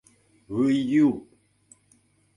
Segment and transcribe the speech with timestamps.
[0.55, 1.09] —Выю!